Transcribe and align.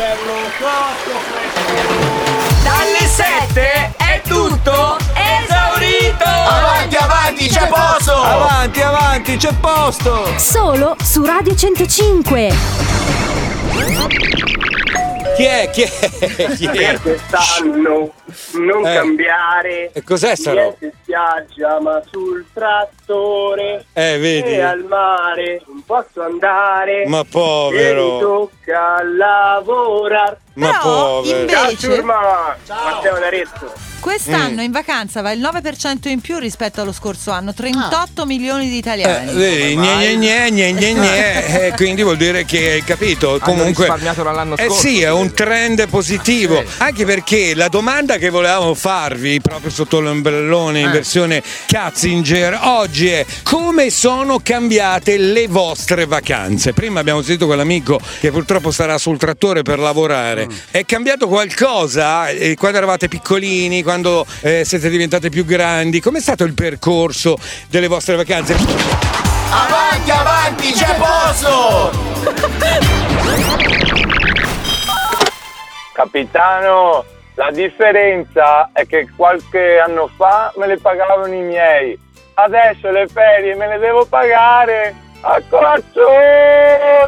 bello 0.00 0.32
cotto 0.58 1.18
fresco. 1.28 2.62
Dalle 2.62 3.06
7 3.06 3.94
è 3.98 4.22
tutto 4.26 4.96
esaurito! 5.12 6.24
Avanti, 6.24 6.96
avanti, 6.96 7.46
c'è 7.46 7.68
posto! 7.68 8.14
Avanti, 8.14 8.80
avanti, 8.80 9.36
c'è 9.36 9.52
posto! 9.60 10.26
Solo 10.38 10.96
su 11.02 11.22
Radio 11.22 11.54
105. 11.54 12.48
Chi 15.40 15.46
è? 15.46 15.70
Chi 15.70 15.82
è? 15.84 16.54
Chi 16.54 16.66
è? 16.66 17.00
Quest'anno 17.00 18.12
non 18.52 18.86
Eh. 18.86 18.94
cambiare. 18.94 19.90
E 19.94 20.02
cos'è 20.02 20.36
sta 20.36 20.50
roba? 20.52 20.76
Niente 20.78 20.92
spiaggia, 21.00 21.80
ma 21.80 22.02
sul 22.10 22.44
trattore. 22.52 23.86
Eh, 23.94 24.18
vedi? 24.18 24.50
E 24.50 24.60
al 24.60 24.84
mare 24.84 25.62
non 25.66 25.82
posso 25.86 26.20
andare. 26.22 27.06
Ma 27.06 27.20
E 27.20 27.22
mi 27.22 27.28
povero! 27.30 28.18
tocca 28.18 29.02
lavorare. 29.02 30.38
Ma 30.56 30.78
povero! 30.82 31.46
Ciao, 31.48 31.62
invece- 31.70 31.76
Ciurma! 31.94 32.56
Matteo 32.68 33.18
Naretto. 33.18 33.72
Quest'anno 34.00 34.60
Mm. 34.62 34.64
in 34.64 34.70
vacanza 34.72 35.20
va 35.20 35.30
il 35.32 35.40
9% 35.40 36.08
in 36.08 36.20
più 36.20 36.38
rispetto 36.38 36.80
allo 36.80 36.92
scorso 36.92 37.30
anno, 37.30 37.52
38 37.52 38.24
milioni 38.26 38.68
di 38.68 38.74
Eh, 38.76 38.78
italiani. 38.78 39.32
vedi, 39.34 39.76
gne, 39.76 40.16
gne, 40.16 40.16
gne, 40.16 40.50
gne, 40.50 40.72
gne, 40.72 40.92
gne, 40.94 41.66
eh, 41.68 41.72
quindi 41.76 42.02
vuol 42.02 42.16
dire 42.16 42.44
che 42.44 42.70
hai 42.72 42.84
capito. 42.84 43.38
Comunque, 43.42 43.84
risparmiato 43.84 44.22
dall'anno 44.22 44.56
eh 44.56 44.64
scorso, 44.66 44.80
sì, 44.88 45.02
è 45.02 45.10
un 45.10 45.32
trend 45.34 45.86
positivo. 45.88 46.58
Eh. 46.60 46.66
Anche 46.78 47.04
perché 47.04 47.54
la 47.54 47.68
domanda 47.68 48.16
che 48.16 48.30
volevamo 48.30 48.74
farvi 48.74 49.40
proprio 49.40 49.70
sotto 49.70 50.00
l'ombrellone 50.00 50.80
in 50.80 50.88
Eh. 50.88 50.92
versione 50.92 51.42
Katzinger 51.66 52.58
oggi 52.62 53.08
è 53.08 53.24
come 53.42 53.90
sono 53.90 54.40
cambiate 54.42 55.18
le 55.18 55.46
vostre 55.48 56.06
vacanze? 56.06 56.72
Prima 56.72 57.00
abbiamo 57.00 57.20
sentito 57.22 57.46
quell'amico 57.46 58.00
che 58.20 58.30
purtroppo 58.30 58.70
starà 58.70 58.96
sul 58.98 59.18
trattore 59.18 59.62
per 59.62 59.78
lavorare. 59.78 60.46
Mm. 60.46 60.56
È 60.70 60.84
cambiato 60.86 61.28
qualcosa 61.28 62.28
eh, 62.28 62.56
quando 62.56 62.78
eravate 62.78 63.08
piccolini, 63.08 63.82
quando 63.90 64.24
eh, 64.42 64.64
siete 64.64 64.88
diventate 64.88 65.30
più 65.30 65.44
grandi? 65.44 66.00
Com'è 66.00 66.20
stato 66.20 66.44
il 66.44 66.54
percorso 66.54 67.36
delle 67.68 67.88
vostre 67.88 68.14
vacanze? 68.14 68.54
Avanti, 68.54 70.10
avanti, 70.12 70.70
c'è 70.70 70.94
posto! 70.94 71.90
Capitano, 75.92 77.04
la 77.34 77.50
differenza 77.50 78.70
è 78.72 78.86
che 78.86 79.08
qualche 79.16 79.80
anno 79.80 80.08
fa 80.16 80.52
me 80.54 80.68
le 80.68 80.78
pagavano 80.78 81.34
i 81.34 81.42
miei. 81.42 81.98
Adesso 82.34 82.92
le 82.92 83.08
ferie 83.08 83.56
me 83.56 83.66
le 83.66 83.78
devo 83.78 84.04
pagare 84.04 84.94
a 85.22 85.42
colazione. 85.50 86.99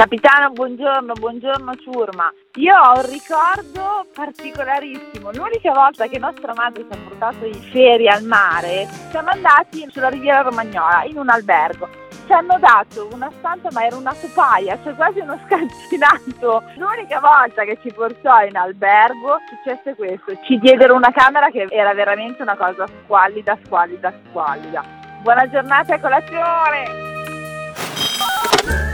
Capitano, 0.00 0.48
buongiorno, 0.52 1.12
buongiorno 1.12 1.74
Ciurma. 1.74 2.32
Io 2.54 2.74
ho 2.74 3.00
un 3.00 3.10
ricordo 3.10 4.06
particolarissimo. 4.14 5.30
L'unica 5.32 5.72
volta 5.72 6.06
che 6.06 6.18
nostra 6.18 6.54
madre 6.56 6.86
ci 6.90 6.98
ha 6.98 7.02
portato 7.06 7.44
in 7.44 7.60
ferie 7.70 8.08
al 8.08 8.24
mare, 8.24 8.88
siamo 9.10 9.28
andati 9.28 9.86
sulla 9.90 10.08
riviera 10.08 10.40
romagnola 10.40 11.04
in 11.04 11.18
un 11.18 11.28
albergo. 11.28 11.86
Ci 12.24 12.32
hanno 12.32 12.58
dato 12.58 13.10
una 13.12 13.30
stanza, 13.40 13.68
ma 13.72 13.84
era 13.84 13.96
una 13.96 14.14
topaia, 14.18 14.78
cioè 14.82 14.94
quasi 14.94 15.18
uno 15.18 15.38
scalzinato. 15.44 16.62
L'unica 16.78 17.20
volta 17.20 17.64
che 17.64 17.76
ci 17.82 17.92
portò 17.92 18.40
in 18.40 18.56
albergo 18.56 19.36
successe 19.50 19.94
questo. 19.96 20.32
Ci 20.46 20.58
diedero 20.60 20.94
una 20.94 21.12
camera 21.12 21.50
che 21.50 21.66
era 21.68 21.92
veramente 21.92 22.40
una 22.40 22.56
cosa 22.56 22.86
squallida, 23.04 23.58
squallida, 23.66 24.10
squallida. 24.30 24.82
Buona 25.20 25.46
giornata 25.50 25.94
e 25.94 26.00
colazione! 26.00 27.09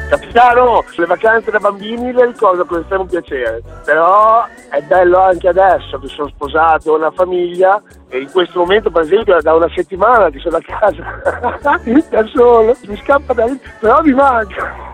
Capitano, 0.08 0.84
le 0.96 1.06
vacanze 1.06 1.50
da 1.50 1.58
bambini 1.58 2.12
le 2.12 2.26
ricordo 2.26 2.64
con 2.64 2.80
estremo 2.80 3.06
piacere, 3.06 3.60
però 3.84 4.46
è 4.70 4.80
bello 4.82 5.18
anche 5.18 5.48
adesso 5.48 5.98
che 5.98 6.06
sono 6.06 6.28
sposato, 6.28 6.92
ho 6.92 6.96
una 6.96 7.10
famiglia 7.10 7.82
e 8.08 8.18
in 8.18 8.30
questo 8.30 8.60
momento 8.60 8.88
per 8.90 9.02
esempio 9.02 9.40
da 9.40 9.54
una 9.54 9.68
settimana 9.74 10.30
che 10.30 10.38
sono 10.38 10.58
a 10.58 10.60
casa 10.60 11.58
da 12.08 12.26
solo, 12.26 12.76
mi 12.86 12.96
scappa 12.98 13.32
da 13.32 13.46
lì, 13.46 13.60
però 13.80 14.00
mi 14.02 14.12
manca. 14.12 14.84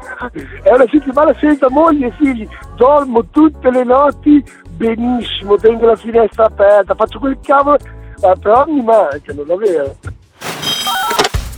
È 0.62 0.72
una 0.72 0.86
settimana 0.90 1.34
senza 1.38 1.68
moglie 1.68 2.06
e 2.06 2.12
figli, 2.12 2.48
dormo 2.76 3.26
tutte 3.30 3.70
le 3.70 3.84
notti 3.84 4.42
benissimo, 4.70 5.56
tengo 5.56 5.86
la 5.86 5.96
finestra 5.96 6.46
aperta, 6.46 6.94
faccio 6.94 7.18
quel 7.18 7.38
cavolo, 7.42 7.76
eh, 7.76 8.32
però 8.40 8.64
mi 8.66 8.82
mancano, 8.82 9.42
davvero. 9.42 9.94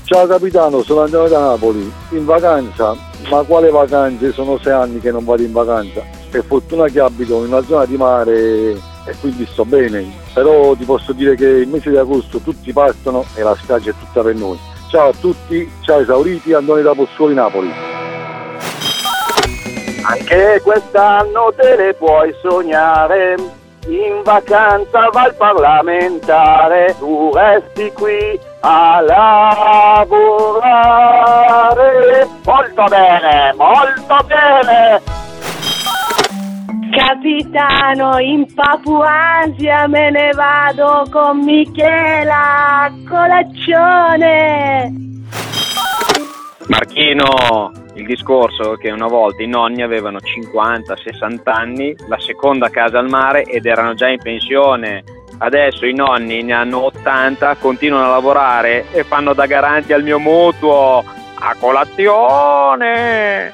Ciao 0.07 0.27
capitano, 0.27 0.83
sono 0.83 1.01
andato 1.01 1.29
da 1.29 1.39
Napoli 1.39 1.91
in 2.11 2.27
vacanza, 2.27 2.95
ma 3.31 3.43
quale 3.43 3.71
vacanze? 3.71 4.33
Sono 4.33 4.59
sei 4.59 4.75
anni 4.75 5.01
che 5.01 5.11
non 5.11 5.25
vado 5.25 5.41
in 5.41 5.51
vacanza. 5.51 6.03
Per 6.31 6.45
fortuna 6.45 6.89
che 6.89 7.01
abito 7.01 7.43
in 7.43 7.51
una 7.51 7.63
zona 7.63 7.87
di 7.87 7.97
mare 7.97 8.73
e 8.73 9.15
quindi 9.23 9.47
sto 9.47 9.65
bene. 9.65 10.05
Però 10.35 10.75
ti 10.75 10.85
posso 10.85 11.15
dire 11.15 11.37
che 11.37 11.47
il 11.47 11.69
mese 11.69 11.89
di 11.89 11.97
agosto 11.97 12.41
tutti 12.41 12.71
partono 12.71 13.25
e 13.35 13.43
la 13.43 13.55
spiaggia 13.55 13.93
è 13.93 13.95
tutta 13.99 14.21
per 14.21 14.35
noi. 14.35 14.59
Ciao 14.91 15.09
a 15.09 15.15
tutti, 15.19 15.73
ciao 15.81 16.01
esauriti, 16.01 16.53
Andone 16.53 16.83
da 16.83 16.93
Pozzuoli 16.93 17.33
Napoli. 17.33 17.73
Anche 20.03 20.61
quest'anno 20.63 21.51
te 21.57 21.77
le 21.77 21.95
puoi 21.95 22.35
sognare. 22.43 23.37
In 23.87 24.21
vacanza 24.23 25.09
va 25.11 25.29
il 25.29 25.35
parlamentare, 25.35 26.95
tu 26.99 27.31
resti 27.33 27.91
qui 27.93 28.53
a 28.67 29.01
lavorare. 29.01 30.27
Molto 32.45 32.85
bene, 32.85 33.53
molto 33.57 34.17
bene. 34.27 35.03
Capitano, 36.91 38.19
in 38.21 38.47
Papuasia 38.55 39.87
me 39.89 40.11
ne 40.11 40.31
vado 40.31 41.05
con 41.11 41.45
Michela 41.45 42.85
a 42.85 42.91
colazione. 43.07 44.93
Marchino, 46.69 47.71
il 47.97 48.07
discorso 48.07 48.73
è 48.73 48.79
che 48.79 48.91
una 48.91 49.09
volta 49.09 49.43
i 49.43 49.47
nonni 49.47 49.83
avevano 49.83 50.17
50-60 50.19 51.41
anni, 51.45 51.95
la 52.09 52.19
seconda 52.19 52.71
casa 52.71 52.99
al 52.99 53.11
mare 53.11 53.43
ed 53.43 53.67
erano 53.67 53.93
già 53.93 54.09
in 54.09 54.23
pensione. 54.23 55.05
Adesso 55.39 55.87
i 55.87 55.95
nonni 55.95 56.43
ne 56.43 56.53
hanno 56.53 56.85
80, 56.85 57.57
continuano 57.57 58.07
a 58.07 58.11
lavorare 58.11 58.87
e 58.93 59.05
fanno 59.05 59.35
da 59.35 59.47
garanti 59.47 59.93
al 59.93 60.03
mio 60.03 60.19
mutuo. 60.19 61.05
A 61.37 61.55
colazione! 61.59 63.53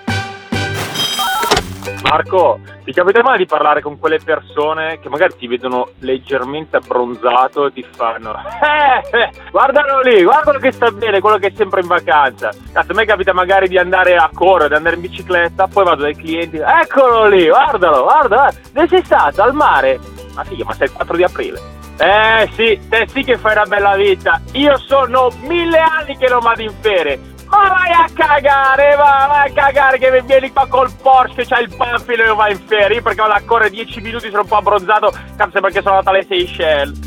Marco, 2.02 2.60
ti 2.84 2.92
capita 2.92 3.22
mai 3.22 3.38
di 3.38 3.46
parlare 3.46 3.82
con 3.82 3.98
quelle 3.98 4.18
persone 4.18 4.98
che 5.00 5.08
magari 5.08 5.36
ti 5.36 5.46
vedono 5.46 5.90
leggermente 6.00 6.76
abbronzato 6.76 7.66
e 7.66 7.72
ti 7.72 7.86
fanno 7.88 8.32
eh, 8.32 9.18
eh, 9.18 9.30
guardalo 9.50 10.00
lì, 10.00 10.22
guardalo 10.22 10.58
che 10.58 10.72
sta 10.72 10.90
bene, 10.90 11.20
quello 11.20 11.38
che 11.38 11.48
è 11.48 11.52
sempre 11.54 11.82
in 11.82 11.86
vacanza. 11.86 12.50
Cazzo, 12.72 12.92
a 12.92 12.94
me 12.94 13.04
capita 13.04 13.32
magari 13.32 13.68
di 13.68 13.78
andare 13.78 14.16
a 14.16 14.30
correre, 14.32 14.68
di 14.68 14.74
andare 14.74 14.96
in 14.96 15.02
bicicletta, 15.02 15.66
poi 15.66 15.84
vado 15.84 16.02
dai 16.02 16.16
clienti, 16.16 16.56
eccolo 16.58 17.26
lì, 17.26 17.46
guardalo, 17.46 18.02
guarda, 18.02 18.52
dove 18.72 18.88
sei 18.88 19.04
stato? 19.04 19.42
Al 19.42 19.54
mare? 19.54 20.19
Ma 20.40 20.44
figa, 20.44 20.64
ma 20.64 20.74
sei 20.74 20.86
il 20.86 20.92
4 20.94 21.16
di 21.16 21.22
aprile. 21.22 21.60
Eh 21.98 22.48
sì, 22.54 22.80
te 22.88 23.06
sì 23.12 23.22
che 23.22 23.36
fai 23.36 23.52
una 23.52 23.66
bella 23.66 23.94
vita. 23.94 24.40
Io 24.52 24.78
sono 24.78 25.28
mille 25.42 25.78
anni 25.78 26.16
che 26.16 26.28
non 26.28 26.40
vado 26.40 26.62
in 26.62 26.72
ferie. 26.80 27.20
Ma 27.50 27.68
vai 27.68 27.92
a 27.92 28.06
cagare, 28.14 28.94
va, 28.96 29.26
vai 29.28 29.50
a 29.50 29.52
cagare 29.52 29.98
che 29.98 30.22
vieni 30.22 30.50
qua 30.50 30.66
col 30.66 30.90
Porsche, 31.02 31.44
c'hai 31.44 31.64
il 31.64 31.76
panfilo 31.76 32.22
e 32.22 32.26
io 32.26 32.34
vai 32.36 32.52
in 32.52 32.60
ferie 32.64 32.96
Io 32.96 33.02
perché 33.02 33.20
vado 33.20 33.34
a 33.34 33.42
correre 33.44 33.70
10 33.70 34.00
minuti, 34.00 34.30
sono 34.30 34.42
un 34.42 34.48
po' 34.48 34.56
abbronzato, 34.56 35.12
cazzo 35.36 35.60
perché 35.60 35.82
sono 35.82 35.98
andato 35.98 36.16
alle 36.16 36.24
Seychelles. 36.24 36.98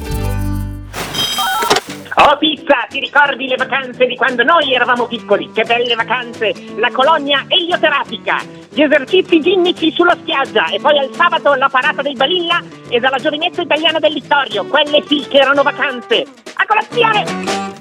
Oh 2.15 2.37
pizza, 2.37 2.85
ti 2.87 2.99
ricordi 2.99 3.47
le 3.47 3.55
vacanze 3.55 4.05
di 4.05 4.15
quando 4.15 4.43
noi 4.43 4.73
eravamo 4.73 5.07
piccoli? 5.07 5.51
Che 5.51 5.63
belle 5.63 5.95
vacanze! 5.95 6.53
La 6.77 6.91
colonia 6.91 7.45
elioterapica, 7.47 8.41
gli 8.73 8.81
esercizi 8.81 9.39
ginnici 9.39 9.91
sulla 9.91 10.15
spiaggia 10.19 10.65
e 10.67 10.79
poi 10.79 10.97
al 10.97 11.13
sabato 11.13 11.53
la 11.53 11.69
parata 11.69 12.01
dei 12.01 12.15
Balilla 12.15 12.59
e 12.89 12.99
dalla 12.99 13.17
giovinezza 13.17 13.61
italiana 13.61 13.99
del 13.99 14.13
Littorio. 14.13 14.65
Quelle 14.65 15.03
sì 15.07 15.25
che 15.29 15.37
erano 15.37 15.61
vacanze! 15.61 16.25
A 16.55 16.65
colazione! 16.65 17.23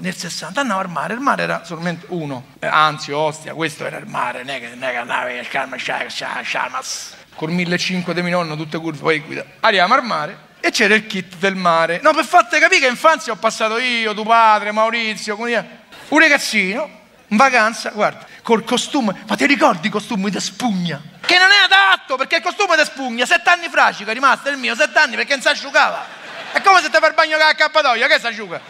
Nel 0.01 0.15
60 0.15 0.61
andavo 0.61 0.81
al 0.81 0.91
mare, 0.91 1.15
il 1.15 1.21
mare 1.21 1.45
era 1.45 1.65
solamente 1.65 2.05
uno, 2.11 2.45
Eh, 2.59 2.67
anzi 2.67 3.13
Ostia, 3.13 3.55
questo 3.55 3.87
era 3.87 3.97
il 3.97 4.07
mare, 4.07 4.41
non 4.41 4.55
è 4.55 4.61
che, 4.61 4.69
non 4.75 4.83
è 4.83 4.91
che 4.91 4.97
andavi 4.97 5.39
a 5.39 5.45
Sharm 5.45 5.73
el 5.73 6.45
Sharmas, 6.45 7.15
con 7.37 7.51
1500 7.51 8.13
di 8.13 8.21
mio 8.23 8.39
nonno, 8.39 8.57
tutte 8.57 8.79
curve, 8.79 8.99
poi 8.99 9.21
guida. 9.21 9.45
Arriviamo 9.61 9.95
al 9.95 10.05
mare 10.05 10.37
e 10.61 10.71
c'era 10.71 10.95
il 10.95 11.07
kit 11.07 11.37
del 11.39 11.55
mare. 11.55 12.01
No, 12.03 12.13
per 12.13 12.25
farti 12.25 12.59
capire 12.59 12.81
che 12.81 12.89
infanzia 12.89 13.33
ho 13.33 13.37
passato 13.37 13.79
io, 13.79 14.13
tuo 14.13 14.25
padre, 14.25 14.73
Maurizio, 14.73 15.37
con 15.37 15.49
un 15.49 16.19
ragazzino, 16.19 17.01
in 17.29 17.37
vacanza, 17.37 17.91
guarda, 17.91 18.27
col 18.43 18.65
costume, 18.65 19.25
ma 19.27 19.37
ti 19.37 19.47
ricordi 19.47 19.87
i 19.87 19.91
costumi 19.91 20.31
da 20.31 20.41
spugna? 20.41 21.01
Che 21.25 21.39
non 21.39 21.51
è 21.51 21.65
adatto, 21.65 22.17
perché 22.17 22.37
il 22.37 22.43
costume 22.43 22.77
da 22.77 22.85
spugna, 22.85 23.25
sette 23.25 23.49
anni 23.49 23.69
frascico 23.69 24.11
è 24.11 24.13
rimasto 24.13 24.49
il 24.51 24.59
mio, 24.59 24.75
sette 24.75 24.99
anni 24.99 25.17
perché 25.17 25.33
non 25.33 25.43
si 25.43 25.49
asciugava. 25.49 26.05
È 26.53 26.61
come 26.61 26.81
se 26.83 26.91
ti 26.91 26.99
fai 26.99 27.09
il 27.09 27.15
bagno 27.15 27.37
con 27.39 27.47
la 27.47 27.55
cappatoia, 27.55 28.07
che 28.07 28.19
si 28.19 28.27
asciuga? 28.27 28.61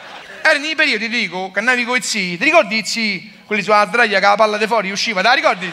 Erano 0.42 0.66
i 0.66 0.74
periodi, 0.74 1.08
ti 1.08 1.19
dico, 1.19 1.50
che 1.50 1.58
andavi 1.58 1.84
con 1.84 1.96
i 1.96 2.02
zii, 2.02 2.38
ti 2.38 2.44
ricordi 2.44 2.78
i 2.78 2.84
zii, 2.84 3.40
quelli 3.46 3.62
sulla 3.62 3.86
sdraia 3.86 4.20
che 4.20 4.26
la 4.26 4.34
palla 4.36 4.56
di 4.56 4.66
fuori 4.66 4.90
usciva, 4.90 5.20
te 5.22 5.28
la 5.28 5.34
ricordi? 5.34 5.72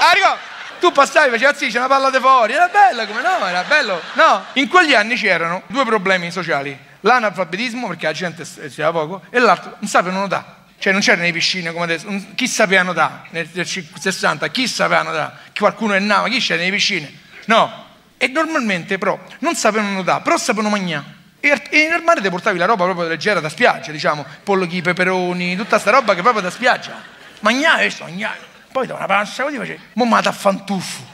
Ah, 0.00 0.12
ricordi? 0.12 0.38
Tu 0.80 0.90
passavi, 0.92 1.30
facevi 1.30 1.58
sì, 1.58 1.70
c'è 1.70 1.76
una 1.76 1.88
palla 1.88 2.08
di 2.08 2.18
fuori, 2.18 2.54
era 2.54 2.68
bello 2.68 3.06
come 3.06 3.20
no, 3.20 3.46
era 3.46 3.62
bello. 3.64 4.00
No, 4.14 4.46
in 4.54 4.66
quegli 4.66 4.94
anni 4.94 5.14
c'erano 5.14 5.62
due 5.66 5.84
problemi 5.84 6.30
sociali. 6.30 6.76
L'analfabetismo, 7.02 7.88
perché 7.88 8.06
la 8.06 8.12
gente 8.12 8.44
studiava 8.44 8.98
poco, 8.98 9.22
e 9.30 9.38
l'altro, 9.38 9.76
non 9.78 9.88
sapevano 9.88 10.20
nuotare. 10.20 10.59
Cioè 10.80 10.92
non 10.92 11.02
c'erano 11.02 11.24
le 11.24 11.32
piscine 11.32 11.72
come 11.72 11.84
adesso, 11.84 12.08
chi 12.34 12.48
sapeva 12.48 12.80
nuotare 12.82 13.28
nel, 13.32 13.46
nel 13.52 13.66
60, 13.66 14.48
chi 14.48 14.66
sapeva 14.66 15.02
nuotare? 15.02 15.32
Qualcuno 15.54 15.92
è 15.92 15.98
nato, 15.98 16.30
chi 16.30 16.38
c'era 16.38 16.58
nelle 16.58 16.72
piscine? 16.72 17.12
No. 17.44 17.88
E 18.16 18.28
normalmente 18.28 18.96
però 18.96 19.18
non 19.40 19.54
sapevano 19.54 19.90
nuotare, 19.90 20.22
però 20.22 20.38
sapevano 20.38 20.70
mangiare. 20.70 21.18
E, 21.38 21.88
nel 21.90 22.00
mare 22.02 22.22
ti 22.22 22.30
portavi 22.30 22.56
la 22.56 22.64
roba 22.64 22.84
proprio 22.84 23.08
leggera 23.08 23.40
da 23.40 23.50
spiaggia, 23.50 23.92
diciamo, 23.92 24.24
pollochi, 24.42 24.80
peperoni, 24.80 25.54
tutta 25.54 25.78
sta 25.78 25.90
roba 25.90 26.14
che 26.14 26.22
proprio 26.22 26.40
da 26.40 26.50
spiaggia. 26.50 27.02
Mangiavi, 27.40 27.80
questo 27.80 28.04
mangiavi. 28.04 28.38
Poi 28.72 28.86
da 28.86 28.94
una 28.94 29.06
pancia 29.06 29.42
così 29.42 29.58
facevi, 29.58 29.80
mo 29.94 30.06
ma 30.06 30.22
da 30.22 30.32
fantuffo. 30.32 31.04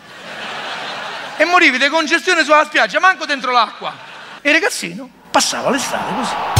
E 1.38 1.44
morivi 1.44 1.76
di 1.76 1.88
congestione 1.88 2.44
sulla 2.44 2.64
spiaggia, 2.64 3.00
manco 3.00 3.26
dentro 3.26 3.50
l'acqua. 3.50 3.92
E 4.40 4.48
il 4.48 4.54
ragazzino 4.54 5.10
passava 5.32 5.70
l'estate 5.70 6.14
così. 6.14 6.55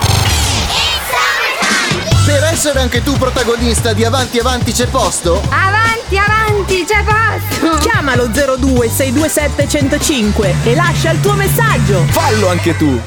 Per 2.27 2.43
essere 2.43 2.81
anche 2.81 3.05
tu 3.05 3.13
protagonista 3.13 3.93
di 3.93 4.05
Avanti 4.05 4.41
Avanti 4.41 4.73
c'è 4.73 4.89
posto? 4.89 5.41
Avanti, 5.49 6.19
avanti, 6.19 6.85
c'è 6.85 7.05
posto! 7.05 7.79
Chiamalo 7.79 8.27
02 8.27 8.89
627 8.89 9.69
105 9.69 10.55
e 10.65 10.75
lascia 10.75 11.13
il 11.13 11.21
tuo 11.21 11.35
messaggio. 11.35 12.05
Fallo 12.09 12.49
anche 12.49 12.77
tu! 12.77 13.01